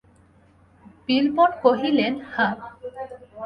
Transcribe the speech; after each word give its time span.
বিল্বন 1.05 1.51
কহিলেন, 1.63 2.13
হাঁ। 2.33 2.53